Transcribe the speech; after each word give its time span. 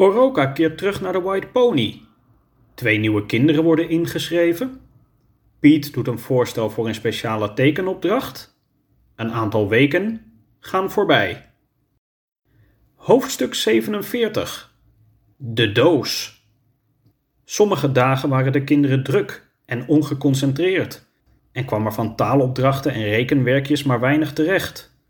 Oroka 0.00 0.46
keert 0.46 0.78
terug 0.78 1.00
naar 1.00 1.12
de 1.12 1.20
White 1.20 1.46
Pony. 1.46 2.00
Twee 2.74 2.98
nieuwe 2.98 3.26
kinderen 3.26 3.64
worden 3.64 3.88
ingeschreven. 3.88 4.80
Piet 5.58 5.92
doet 5.92 6.06
een 6.06 6.18
voorstel 6.18 6.70
voor 6.70 6.88
een 6.88 6.94
speciale 6.94 7.52
tekenopdracht. 7.52 8.60
Een 9.16 9.32
aantal 9.32 9.68
weken 9.68 10.32
gaan 10.60 10.90
voorbij. 10.90 11.50
Hoofdstuk 12.94 13.54
47 13.54 14.74
De 15.36 15.72
doos. 15.72 16.42
Sommige 17.44 17.92
dagen 17.92 18.28
waren 18.28 18.52
de 18.52 18.64
kinderen 18.64 19.02
druk 19.02 19.50
en 19.66 19.88
ongeconcentreerd 19.88 21.06
en 21.52 21.64
kwam 21.64 21.86
er 21.86 21.92
van 21.92 22.16
taalopdrachten 22.16 22.92
en 22.92 23.02
rekenwerkjes 23.02 23.82
maar 23.82 24.00
weinig 24.00 24.32
terecht. 24.32 25.00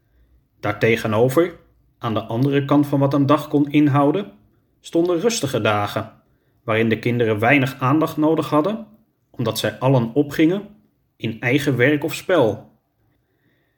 Daartegenover, 0.61 1.57
aan 1.99 2.15
de 2.15 2.23
andere 2.23 2.65
kant 2.65 2.87
van 2.87 2.99
wat 2.99 3.15
een 3.15 3.27
dag 3.27 3.49
kon 3.49 3.71
inhouden, 3.71 4.39
stonden 4.81 5.21
rustige 5.21 5.61
dagen, 5.61 6.13
waarin 6.65 6.89
de 6.89 6.99
kinderen 6.99 7.39
weinig 7.39 7.81
aandacht 7.81 8.17
nodig 8.17 8.49
hadden, 8.49 8.87
omdat 9.31 9.59
zij 9.59 9.79
allen 9.79 10.15
opgingen 10.15 10.69
in 11.17 11.41
eigen 11.41 11.77
werk 11.77 12.05
of 12.05 12.15
spel. 12.15 12.71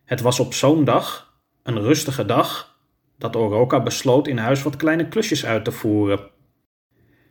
Het 0.04 0.20
was 0.20 0.40
op 0.40 0.54
zo'n 0.54 0.84
dag, 0.84 1.34
een 1.62 1.80
rustige 1.80 2.24
dag, 2.24 2.78
dat 3.18 3.36
Oroka 3.36 3.82
besloot 3.82 4.26
in 4.26 4.38
huis 4.38 4.62
wat 4.62 4.76
kleine 4.76 5.08
klusjes 5.08 5.46
uit 5.46 5.64
te 5.64 5.72
voeren. 5.72 6.30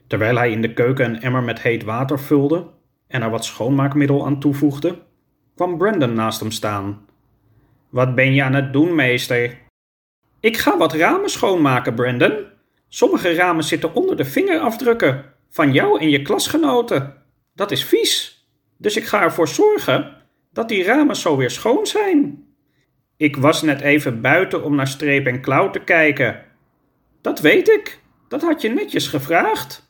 Terwijl 0.08 0.36
hij 0.36 0.52
in 0.52 0.62
de 0.62 0.74
keuken 0.74 1.06
een 1.06 1.22
emmer 1.22 1.44
met 1.44 1.62
heet 1.62 1.84
water 1.84 2.20
vulde 2.20 2.68
en 3.08 3.22
er 3.22 3.30
wat 3.30 3.46
schoonmaakmiddel 3.46 4.26
aan 4.26 4.40
toevoegde, 4.40 5.00
kwam 5.56 5.78
Brandon 5.78 6.14
naast 6.14 6.40
hem 6.40 6.52
staan. 6.52 7.06
Wat 7.90 8.16
ben 8.16 8.34
je 8.34 8.44
aan 8.44 8.54
het 8.54 8.74
doen, 8.74 8.96
meester? 8.96 9.58
Ik 10.40 10.58
ga 10.58 10.78
wat 10.78 10.94
ramen 10.94 11.30
schoonmaken, 11.30 11.94
Brandon. 11.94 12.51
Sommige 12.94 13.34
ramen 13.34 13.64
zitten 13.64 13.94
onder 13.94 14.18
de 14.18 14.26
vingerafdrukken 14.26 15.34
van 15.50 15.74
jou 15.74 16.00
en 16.00 16.10
je 16.10 16.22
klasgenoten. 16.22 17.24
Dat 17.54 17.72
is 17.72 17.84
vies. 17.84 18.46
Dus 18.78 18.98
ik 18.98 19.06
ga 19.06 19.22
ervoor 19.22 19.48
zorgen 19.48 20.16
dat 20.54 20.70
die 20.70 20.84
ramen 20.84 21.16
zo 21.16 21.38
weer 21.38 21.50
schoon 21.50 21.86
zijn. 21.86 22.46
Ik 23.18 23.36
was 23.36 23.62
net 23.62 23.82
even 23.82 24.22
buiten 24.22 24.64
om 24.64 24.76
naar 24.76 24.88
streep 24.88 25.26
en 25.26 25.42
klauw 25.42 25.70
te 25.70 25.80
kijken. 25.80 26.46
Dat 27.22 27.40
weet 27.40 27.70
ik. 27.70 28.00
Dat 28.28 28.42
had 28.42 28.62
je 28.62 28.70
netjes 28.70 29.08
gevraagd. 29.08 29.90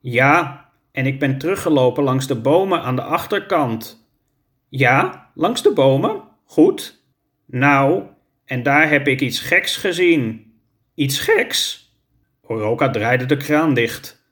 Ja, 0.00 0.68
en 0.90 1.06
ik 1.06 1.18
ben 1.18 1.38
teruggelopen 1.38 2.04
langs 2.04 2.26
de 2.26 2.36
bomen 2.36 2.82
aan 2.82 2.96
de 2.96 3.02
achterkant. 3.02 4.08
Ja, 4.68 5.30
langs 5.34 5.62
de 5.62 5.72
bomen? 5.72 6.22
Goed. 6.44 7.04
Nou, 7.46 8.02
en 8.44 8.62
daar 8.62 8.88
heb 8.90 9.08
ik 9.08 9.20
iets 9.20 9.40
geks 9.40 9.76
gezien. 9.76 10.52
Iets 10.94 11.18
geks? 11.18 11.81
Oroka 12.52 12.90
draaide 12.90 13.26
de 13.26 13.36
kraan 13.36 13.74
dicht. 13.74 14.24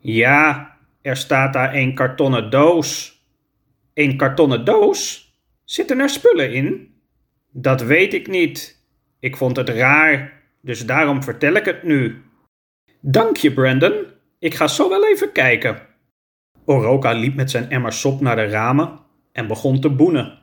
Ja, 0.00 0.76
er 1.02 1.16
staat 1.16 1.52
daar 1.52 1.74
een 1.74 1.94
kartonnen 1.94 2.50
doos. 2.50 3.20
Een 3.94 4.16
kartonnen 4.16 4.64
doos? 4.64 5.32
Zitten 5.64 6.00
er 6.00 6.08
spullen 6.08 6.52
in? 6.52 6.94
Dat 7.50 7.82
weet 7.82 8.14
ik 8.14 8.28
niet. 8.28 8.86
Ik 9.20 9.36
vond 9.36 9.56
het 9.56 9.68
raar, 9.68 10.42
dus 10.60 10.86
daarom 10.86 11.22
vertel 11.22 11.54
ik 11.54 11.64
het 11.64 11.82
nu. 11.82 12.22
Dank 13.00 13.36
je, 13.36 13.52
Brandon. 13.52 14.06
Ik 14.38 14.54
ga 14.54 14.66
zo 14.66 14.88
wel 14.88 15.06
even 15.06 15.32
kijken. 15.32 15.80
Oroka 16.64 17.12
liep 17.12 17.34
met 17.34 17.50
zijn 17.50 17.70
emmer 17.70 17.92
sop 17.92 18.20
naar 18.20 18.36
de 18.36 18.46
ramen 18.46 19.00
en 19.32 19.46
begon 19.46 19.80
te 19.80 19.90
boenen. 19.90 20.38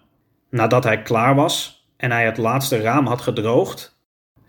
Nadat 0.49 0.83
hij 0.83 1.01
klaar 1.01 1.35
was 1.35 1.85
en 1.97 2.11
hij 2.11 2.25
het 2.25 2.37
laatste 2.37 2.81
raam 2.81 3.05
had 3.05 3.21
gedroogd, 3.21 3.94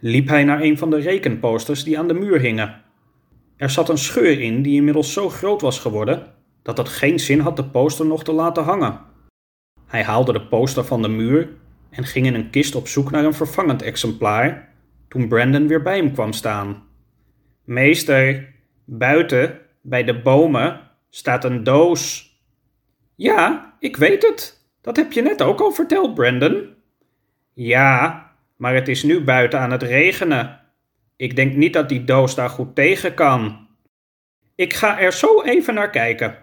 liep 0.07 0.29
hij 0.29 0.45
naar 0.45 0.61
een 0.61 0.79
van 0.79 0.91
de 0.91 0.97
rekenposters 0.97 1.85
die 1.85 1.99
aan 1.99 2.09
de 2.09 2.15
muur 2.15 2.41
hingen. 2.41 2.83
Er 3.57 3.71
zat 3.71 3.89
een 3.89 3.99
scheur 3.99 4.41
in 4.41 4.62
die 4.62 4.75
inmiddels 4.75 5.12
zo 5.12 5.29
groot 5.29 5.61
was 5.61 5.79
geworden 5.79 6.35
dat 6.62 6.79
het 6.79 6.89
geen 6.89 7.21
zin 7.21 7.41
had 7.41 7.57
de 7.57 7.65
poster 7.65 8.07
nog 8.07 8.25
te 8.25 8.33
laten 8.33 8.65
hangen. 8.65 9.01
Hij 9.87 10.03
haalde 10.03 10.33
de 10.33 10.47
poster 10.47 10.84
van 10.84 11.03
de 11.03 11.09
muur 11.09 11.49
en 11.91 12.05
ging 12.05 12.27
in 12.27 12.34
een 12.34 12.50
kist 12.50 12.75
op 12.75 12.89
zoek 12.89 13.11
naar 13.11 13.25
een 13.25 13.34
vervangend 13.34 13.83
exemplaar 13.83 14.69
toen 15.09 15.28
Brandon 15.28 15.69
weer 15.69 15.83
bij 15.83 15.97
hem 15.97 16.12
kwam 16.12 16.33
staan. 16.33 16.83
Meester, 17.65 18.55
buiten, 18.84 19.59
bij 19.81 20.05
de 20.05 20.21
bomen, 20.21 20.81
staat 21.11 21.45
een 21.45 21.65
doos. 21.65 22.34
Ja, 23.15 23.75
ik 23.78 23.97
weet 23.97 24.22
het. 24.22 24.66
Dat 24.81 24.97
heb 24.97 25.12
je 25.12 25.22
net 25.22 25.43
ook 25.43 25.61
al 25.61 25.72
verteld, 25.72 26.15
Brandon. 26.15 26.75
Ja, 27.53 28.25
maar 28.56 28.75
het 28.75 28.89
is 28.89 29.03
nu 29.03 29.25
buiten 29.25 29.61
aan 29.61 29.71
het 29.71 29.83
regenen. 29.83 30.61
Ik 31.17 31.37
denk 31.37 31.55
niet 31.55 31.72
dat 31.72 31.89
die 31.89 32.05
doos 32.05 32.34
daar 32.34 32.50
goed 32.50 32.75
tegen 32.75 33.15
kan. 33.15 33.67
Ik 34.55 34.75
ga 34.75 35.00
er 35.00 35.12
zo 35.12 35.43
even 35.43 35.75
naar 35.75 35.91
kijken. 35.91 36.39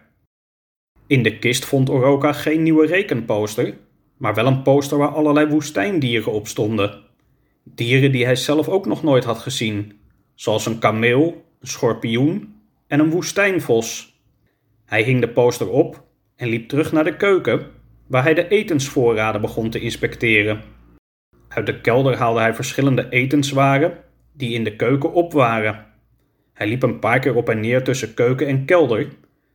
In 1.08 1.24
de 1.24 1.40
kist 1.40 1.66
vond 1.66 1.90
Oroka 1.90 2.34
geen 2.34 2.64
nieuwe 2.64 2.86
rekenposter, 2.86 3.78
maar 4.18 4.34
wel 4.34 4.46
een 4.46 4.62
poster 4.62 4.98
waar 4.98 5.14
allerlei 5.14 5.48
woestijndieren 5.48 6.32
op 6.32 6.48
stonden. 6.48 7.02
Dieren 7.64 8.12
die 8.12 8.26
hij 8.26 8.36
zelf 8.36 8.68
ook 8.68 8.86
nog 8.86 9.04
nooit 9.04 9.24
had 9.24 9.38
gezien, 9.38 10.00
zoals 10.36 10.66
een 10.66 10.80
kameel, 10.80 11.46
een 11.60 11.68
schorpioen 11.68 12.62
en 12.88 13.00
een 13.00 13.10
woestijnvos. 13.10 14.18
Hij 14.86 15.04
hing 15.04 15.22
de 15.22 15.30
poster 15.30 15.70
op 15.70 16.04
en 16.36 16.48
liep 16.48 16.68
terug 16.68 16.92
naar 16.92 17.04
de 17.04 17.18
keuken, 17.18 17.72
waar 18.08 18.24
hij 18.24 18.34
de 18.34 18.48
etensvoorraden 18.48 19.42
begon 19.42 19.70
te 19.70 19.80
inspecteren. 19.80 20.73
Uit 21.56 21.66
de 21.66 21.82
kelder 21.82 22.18
haalde 22.18 22.40
hij 22.40 22.54
verschillende 22.54 23.10
etenswaren 23.10 23.98
die 24.34 24.54
in 24.54 24.64
de 24.64 24.76
keuken 24.76 25.14
op 25.14 25.34
waren. 25.34 25.86
Hij 26.54 26.68
liep 26.68 26.84
een 26.84 27.00
paar 27.00 27.20
keer 27.20 27.36
op 27.36 27.50
en 27.50 27.60
neer 27.60 27.84
tussen 27.84 28.14
keuken 28.14 28.48
en 28.48 28.66
kelder, 28.66 29.08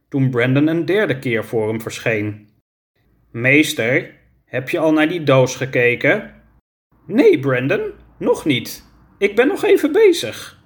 toen 0.09 0.31
Brandon 0.31 0.67
een 0.67 0.85
derde 0.85 1.19
keer 1.19 1.45
voor 1.45 1.69
hem 1.69 1.81
verscheen. 1.81 2.49
Meester, 3.31 4.15
heb 4.45 4.69
je 4.69 4.79
al 4.79 4.93
naar 4.93 5.09
die 5.09 5.23
doos 5.23 5.57
gekeken? 5.57 6.35
Nee, 7.07 7.39
Brandon, 7.39 7.93
nog 8.19 8.45
niet. 8.45 8.85
Ik 9.19 9.37
ben 9.37 9.49
nog 9.49 9.65
even 9.65 9.93
bezig. 9.93 10.63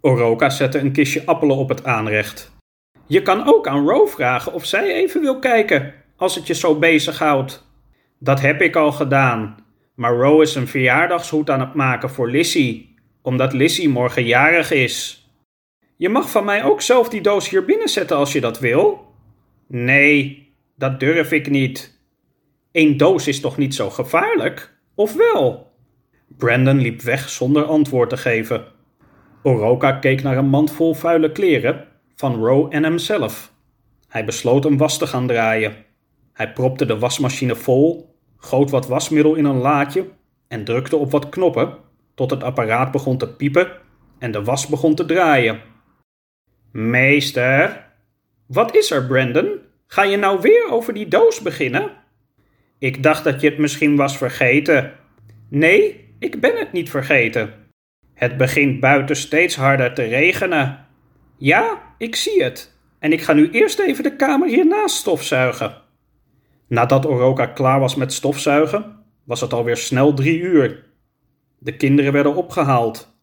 Oroka 0.00 0.50
zette 0.50 0.78
een 0.78 0.92
kistje 0.92 1.22
appelen 1.26 1.56
op 1.56 1.68
het 1.68 1.84
aanrecht. 1.84 2.52
Je 3.06 3.22
kan 3.22 3.46
ook 3.46 3.66
aan 3.66 3.88
Ro 3.88 4.06
vragen 4.06 4.52
of 4.52 4.64
zij 4.64 4.94
even 4.94 5.20
wil 5.20 5.38
kijken, 5.38 5.94
als 6.16 6.34
het 6.34 6.46
je 6.46 6.54
zo 6.54 6.78
bezighoudt. 6.78 7.66
Dat 8.18 8.40
heb 8.40 8.60
ik 8.60 8.76
al 8.76 8.92
gedaan, 8.92 9.63
maar 9.94 10.16
Ro 10.16 10.40
is 10.40 10.54
een 10.54 10.68
verjaardagshoed 10.68 11.50
aan 11.50 11.60
het 11.60 11.74
maken 11.74 12.10
voor 12.10 12.30
Lissy, 12.30 12.86
omdat 13.22 13.52
Lissy 13.52 13.86
morgen 13.86 14.24
jarig 14.24 14.70
is. 14.70 15.28
Je 15.96 16.08
mag 16.08 16.30
van 16.30 16.44
mij 16.44 16.64
ook 16.64 16.80
zelf 16.80 17.08
die 17.08 17.20
doos 17.20 17.48
hier 17.48 17.64
binnen 17.64 17.88
zetten 17.88 18.16
als 18.16 18.32
je 18.32 18.40
dat 18.40 18.58
wil. 18.58 19.12
Nee, 19.66 20.48
dat 20.76 21.00
durf 21.00 21.32
ik 21.32 21.50
niet. 21.50 21.98
Eén 22.72 22.96
doos 22.96 23.28
is 23.28 23.40
toch 23.40 23.56
niet 23.56 23.74
zo 23.74 23.90
gevaarlijk, 23.90 24.74
of 24.94 25.14
wel? 25.14 25.72
Brandon 26.28 26.80
liep 26.80 27.02
weg 27.02 27.28
zonder 27.28 27.64
antwoord 27.64 28.10
te 28.10 28.16
geven. 28.16 28.64
Oroka 29.42 29.92
keek 29.92 30.22
naar 30.22 30.36
een 30.36 30.48
mand 30.48 30.72
vol 30.72 30.94
vuile 30.94 31.32
kleren 31.32 31.88
van 32.14 32.44
Ro 32.44 32.68
en 32.68 32.84
hemzelf. 32.84 33.52
Hij 34.08 34.24
besloot 34.24 34.64
een 34.64 34.76
was 34.76 34.98
te 34.98 35.06
gaan 35.06 35.26
draaien. 35.26 35.76
Hij 36.32 36.52
propte 36.52 36.86
de 36.86 36.98
wasmachine 36.98 37.54
vol 37.54 38.13
goot 38.44 38.70
wat 38.70 38.86
wasmiddel 38.86 39.34
in 39.34 39.44
een 39.44 39.58
laadje 39.58 40.08
en 40.48 40.64
drukte 40.64 40.96
op 40.96 41.10
wat 41.10 41.28
knoppen 41.28 41.76
tot 42.14 42.30
het 42.30 42.42
apparaat 42.42 42.90
begon 42.90 43.18
te 43.18 43.34
piepen 43.34 43.68
en 44.18 44.30
de 44.30 44.42
was 44.42 44.66
begon 44.66 44.94
te 44.94 45.04
draaien. 45.04 45.60
Meester, 46.72 47.86
wat 48.46 48.76
is 48.76 48.90
er, 48.90 49.06
Brandon? 49.06 49.58
Ga 49.86 50.02
je 50.02 50.16
nou 50.16 50.40
weer 50.40 50.70
over 50.70 50.94
die 50.94 51.08
doos 51.08 51.40
beginnen? 51.40 51.90
Ik 52.78 53.02
dacht 53.02 53.24
dat 53.24 53.40
je 53.40 53.48
het 53.48 53.58
misschien 53.58 53.96
was 53.96 54.16
vergeten. 54.16 54.92
Nee, 55.48 56.14
ik 56.18 56.40
ben 56.40 56.56
het 56.56 56.72
niet 56.72 56.90
vergeten. 56.90 57.54
Het 58.14 58.36
begint 58.36 58.80
buiten 58.80 59.16
steeds 59.16 59.56
harder 59.56 59.94
te 59.94 60.02
regenen. 60.02 60.86
Ja, 61.38 61.82
ik 61.98 62.16
zie 62.16 62.42
het. 62.42 62.72
En 62.98 63.12
ik 63.12 63.22
ga 63.22 63.32
nu 63.32 63.50
eerst 63.50 63.78
even 63.78 64.02
de 64.02 64.16
kamer 64.16 64.48
hiernaast 64.48 64.96
stofzuigen. 64.96 65.82
Nadat 66.74 67.06
Oroka 67.06 67.46
klaar 67.46 67.80
was 67.80 67.94
met 67.94 68.12
stofzuigen, 68.12 68.96
was 69.24 69.40
het 69.40 69.52
alweer 69.52 69.76
snel 69.76 70.14
drie 70.14 70.38
uur. 70.38 70.84
De 71.58 71.76
kinderen 71.76 72.12
werden 72.12 72.34
opgehaald. 72.34 73.18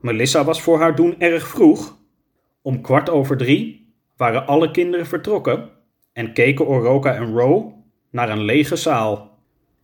Melissa 0.00 0.44
was 0.44 0.62
voor 0.62 0.78
haar 0.78 0.94
doen 0.94 1.20
erg 1.20 1.48
vroeg. 1.48 1.98
Om 2.62 2.80
kwart 2.80 3.10
over 3.10 3.36
drie 3.36 3.94
waren 4.16 4.46
alle 4.46 4.70
kinderen 4.70 5.06
vertrokken 5.06 5.70
en 6.12 6.32
keken 6.32 6.66
Oroka 6.66 7.14
en 7.14 7.32
Ro 7.32 7.74
naar 8.10 8.28
een 8.28 8.44
lege 8.44 8.76
zaal. 8.76 9.38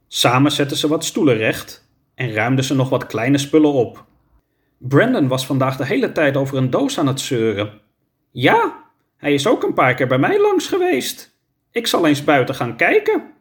Samen 0.08 0.52
zetten 0.52 0.76
ze 0.76 0.88
wat 0.88 1.04
stoelen 1.04 1.36
recht 1.36 1.88
en 2.14 2.32
ruimden 2.32 2.64
ze 2.64 2.74
nog 2.74 2.88
wat 2.88 3.06
kleine 3.06 3.38
spullen 3.38 3.72
op. 3.72 4.04
Brandon 4.78 5.28
was 5.28 5.46
vandaag 5.46 5.76
de 5.76 5.86
hele 5.86 6.12
tijd 6.12 6.36
over 6.36 6.56
een 6.56 6.70
doos 6.70 6.98
aan 6.98 7.06
het 7.06 7.20
zeuren. 7.20 7.80
Ja, 8.30 8.84
hij 9.16 9.34
is 9.34 9.46
ook 9.46 9.62
een 9.62 9.74
paar 9.74 9.94
keer 9.94 10.06
bij 10.06 10.18
mij 10.18 10.40
langs 10.40 10.66
geweest. 10.66 11.31
Ik 11.72 11.86
zal 11.86 12.06
eens 12.06 12.24
buiten 12.24 12.54
gaan 12.54 12.76
kijken. 12.76 13.32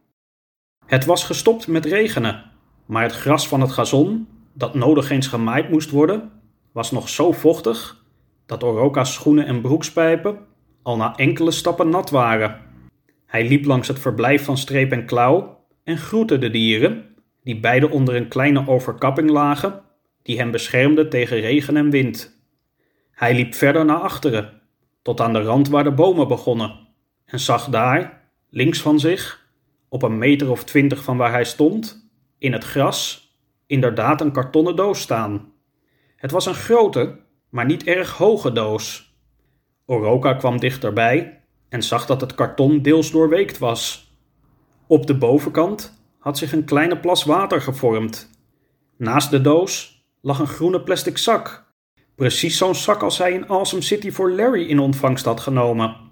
Het 0.85 1.05
was 1.05 1.23
gestopt 1.23 1.67
met 1.67 1.85
regenen, 1.85 2.51
maar 2.85 3.03
het 3.03 3.11
gras 3.11 3.47
van 3.47 3.61
het 3.61 3.71
gazon, 3.71 4.27
dat 4.53 4.73
nodig 4.73 5.09
eens 5.09 5.27
gemaaid 5.27 5.69
moest 5.69 5.89
worden, 5.89 6.31
was 6.71 6.91
nog 6.91 7.09
zo 7.09 7.31
vochtig 7.31 8.05
dat 8.45 8.63
Oroka's 8.63 9.13
schoenen 9.13 9.45
en 9.45 9.61
broekspijpen 9.61 10.39
al 10.81 10.97
na 10.97 11.15
enkele 11.15 11.51
stappen 11.51 11.89
nat 11.89 12.09
waren. 12.09 12.61
Hij 13.25 13.47
liep 13.47 13.65
langs 13.65 13.87
het 13.87 13.99
verblijf 13.99 14.43
van 14.43 14.57
Streep 14.57 14.91
en 14.91 15.05
Klauw 15.05 15.65
en 15.83 15.97
groette 15.97 16.37
de 16.37 16.49
dieren, 16.49 17.15
die 17.43 17.59
beide 17.59 17.89
onder 17.89 18.15
een 18.15 18.27
kleine 18.27 18.67
overkapping 18.67 19.29
lagen, 19.29 19.81
die 20.21 20.37
hem 20.37 20.51
beschermde 20.51 21.07
tegen 21.07 21.39
regen 21.39 21.77
en 21.77 21.89
wind. 21.89 22.43
Hij 23.11 23.35
liep 23.35 23.53
verder 23.53 23.85
naar 23.85 23.99
achteren, 23.99 24.61
tot 25.01 25.21
aan 25.21 25.33
de 25.33 25.41
rand 25.41 25.69
waar 25.69 25.83
de 25.83 25.91
bomen 25.91 26.27
begonnen, 26.27 26.87
en 27.25 27.39
zag 27.39 27.69
daar, 27.69 28.20
links 28.51 28.81
van 28.81 28.99
zich, 28.99 29.49
op 29.89 30.03
een 30.03 30.17
meter 30.17 30.49
of 30.49 30.63
twintig 30.63 31.03
van 31.03 31.17
waar 31.17 31.31
hij 31.31 31.43
stond, 31.43 32.09
in 32.37 32.53
het 32.53 32.63
gras, 32.63 33.29
inderdaad 33.67 34.21
een 34.21 34.31
kartonnen 34.31 34.75
doos 34.75 35.01
staan. 35.01 35.53
Het 36.15 36.31
was 36.31 36.45
een 36.45 36.53
grote, 36.53 37.19
maar 37.49 37.65
niet 37.65 37.83
erg 37.83 38.11
hoge 38.17 38.51
doos. 38.51 39.15
Oroka 39.85 40.33
kwam 40.33 40.59
dichterbij 40.59 41.43
en 41.69 41.83
zag 41.83 42.05
dat 42.05 42.21
het 42.21 42.35
karton 42.35 42.81
deels 42.81 43.11
doorweekt 43.11 43.57
was. 43.57 44.11
Op 44.87 45.07
de 45.07 45.17
bovenkant 45.17 46.03
had 46.19 46.37
zich 46.37 46.53
een 46.53 46.65
kleine 46.65 46.99
plas 46.99 47.23
water 47.23 47.61
gevormd. 47.61 48.29
Naast 48.97 49.29
de 49.29 49.41
doos 49.41 50.05
lag 50.21 50.39
een 50.39 50.47
groene 50.47 50.81
plastic 50.81 51.17
zak. 51.17 51.73
Precies 52.15 52.57
zo'n 52.57 52.75
zak 52.75 53.01
als 53.03 53.17
hij 53.17 53.31
in 53.31 53.47
Awesome 53.47 53.81
City 53.81 54.11
voor 54.11 54.31
Larry 54.31 54.69
in 54.69 54.79
ontvangst 54.79 55.25
had 55.25 55.39
genomen. 55.39 56.10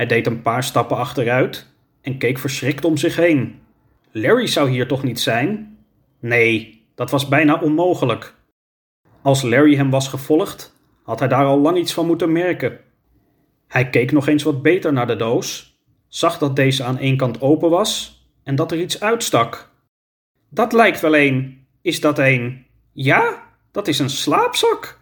Hij 0.00 0.08
deed 0.08 0.26
een 0.26 0.42
paar 0.42 0.64
stappen 0.64 0.96
achteruit 0.96 1.66
en 2.00 2.18
keek 2.18 2.38
verschrikt 2.38 2.84
om 2.84 2.96
zich 2.96 3.16
heen. 3.16 3.60
Larry 4.10 4.46
zou 4.46 4.70
hier 4.70 4.86
toch 4.88 5.02
niet 5.02 5.20
zijn? 5.20 5.78
Nee, 6.20 6.84
dat 6.94 7.10
was 7.10 7.28
bijna 7.28 7.60
onmogelijk. 7.60 8.34
Als 9.22 9.42
Larry 9.42 9.76
hem 9.76 9.90
was 9.90 10.08
gevolgd, 10.08 10.76
had 11.02 11.18
hij 11.18 11.28
daar 11.28 11.44
al 11.44 11.58
lang 11.58 11.78
iets 11.78 11.92
van 11.92 12.06
moeten 12.06 12.32
merken. 12.32 12.80
Hij 13.68 13.90
keek 13.90 14.12
nog 14.12 14.26
eens 14.26 14.42
wat 14.42 14.62
beter 14.62 14.92
naar 14.92 15.06
de 15.06 15.16
doos, 15.16 15.78
zag 16.08 16.38
dat 16.38 16.56
deze 16.56 16.84
aan 16.84 16.98
één 16.98 17.16
kant 17.16 17.40
open 17.40 17.70
was 17.70 18.22
en 18.42 18.54
dat 18.54 18.72
er 18.72 18.80
iets 18.80 19.00
uitstak. 19.00 19.70
Dat 20.48 20.72
lijkt 20.72 21.00
wel 21.00 21.16
een. 21.16 21.66
Is 21.82 22.00
dat 22.00 22.18
een? 22.18 22.66
Ja, 22.92 23.42
dat 23.70 23.88
is 23.88 23.98
een 23.98 24.10
slaapzak. 24.10 25.00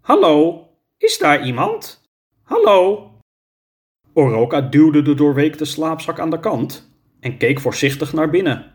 Hallo, 0.00 0.66
is 0.98 1.18
daar 1.18 1.46
iemand? 1.46 2.10
Hallo? 2.42 3.10
Oroka 4.18 4.60
duwde 4.60 5.02
de 5.02 5.14
doorweekte 5.14 5.64
slaapzak 5.64 6.20
aan 6.20 6.30
de 6.30 6.40
kant 6.40 6.90
en 7.20 7.36
keek 7.36 7.60
voorzichtig 7.60 8.12
naar 8.12 8.30
binnen. 8.30 8.72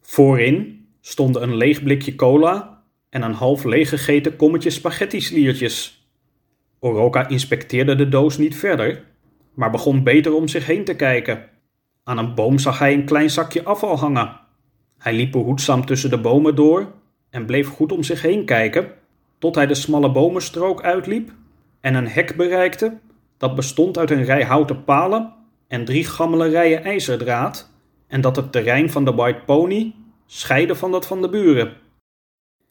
Voorin 0.00 0.86
stonden 1.00 1.42
een 1.42 1.56
leeg 1.56 1.82
blikje 1.82 2.14
cola 2.14 2.82
en 3.10 3.22
een 3.22 3.32
half 3.32 3.64
leeggegeten 3.64 4.36
kommetje 4.36 4.70
spaghetti-sliertjes. 4.70 6.08
Oroka 6.78 7.28
inspecteerde 7.28 7.94
de 7.94 8.08
doos 8.08 8.38
niet 8.38 8.56
verder, 8.56 9.04
maar 9.54 9.70
begon 9.70 10.02
beter 10.02 10.34
om 10.34 10.48
zich 10.48 10.66
heen 10.66 10.84
te 10.84 10.96
kijken. 10.96 11.44
Aan 12.04 12.18
een 12.18 12.34
boom 12.34 12.58
zag 12.58 12.78
hij 12.78 12.92
een 12.92 13.04
klein 13.04 13.30
zakje 13.30 13.64
afval 13.64 13.98
hangen. 13.98 14.40
Hij 14.98 15.12
liep 15.12 15.32
behoedzaam 15.32 15.86
tussen 15.86 16.10
de 16.10 16.20
bomen 16.20 16.54
door 16.54 16.92
en 17.30 17.46
bleef 17.46 17.68
goed 17.68 17.92
om 17.92 18.02
zich 18.02 18.22
heen 18.22 18.44
kijken, 18.44 18.92
tot 19.38 19.54
hij 19.54 19.66
de 19.66 19.74
smalle 19.74 20.12
bomenstrook 20.12 20.82
uitliep 20.82 21.30
en 21.80 21.94
een 21.94 22.08
hek 22.08 22.36
bereikte 22.36 22.98
dat 23.38 23.54
bestond 23.54 23.98
uit 23.98 24.10
een 24.10 24.24
rij 24.24 24.44
houten 24.44 24.84
palen 24.84 25.34
en 25.68 25.84
drie 25.84 26.04
gammele 26.04 26.48
rijen 26.48 26.84
ijzerdraad 26.84 27.70
en 28.06 28.20
dat 28.20 28.36
het 28.36 28.52
terrein 28.52 28.90
van 28.90 29.04
de 29.04 29.14
White 29.14 29.40
Pony 29.46 29.94
scheidde 30.26 30.74
van 30.74 30.90
dat 30.90 31.06
van 31.06 31.22
de 31.22 31.28
buren. 31.28 31.76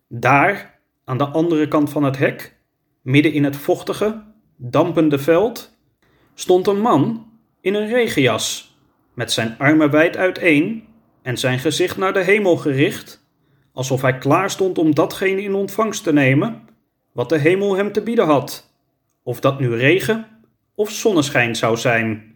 Daar, 0.07 0.79
aan 1.05 1.17
de 1.17 1.25
andere 1.25 1.67
kant 1.67 1.89
van 1.89 2.03
het 2.03 2.17
hek, 2.17 2.57
midden 3.01 3.33
in 3.33 3.43
het 3.43 3.55
vochtige, 3.55 4.23
dampende 4.55 5.19
veld, 5.19 5.77
stond 6.33 6.67
een 6.67 6.81
man 6.81 7.27
in 7.61 7.73
een 7.73 7.87
regenjas, 7.87 8.77
met 9.13 9.31
zijn 9.31 9.55
armen 9.57 9.91
wijd 9.91 10.17
uiteen 10.17 10.83
en 11.21 11.37
zijn 11.37 11.59
gezicht 11.59 11.97
naar 11.97 12.13
de 12.13 12.23
hemel 12.23 12.57
gericht, 12.57 13.25
alsof 13.73 14.01
hij 14.01 14.17
klaar 14.17 14.49
stond 14.49 14.77
om 14.77 14.95
datgene 14.95 15.41
in 15.41 15.53
ontvangst 15.53 16.03
te 16.03 16.13
nemen 16.13 16.61
wat 17.11 17.29
de 17.29 17.37
hemel 17.37 17.75
hem 17.75 17.91
te 17.91 18.01
bieden 18.01 18.25
had, 18.25 18.73
of 19.23 19.39
dat 19.39 19.59
nu 19.59 19.75
regen 19.75 20.27
of 20.75 20.91
zonneschijn 20.91 21.55
zou 21.55 21.77
zijn. 21.77 22.34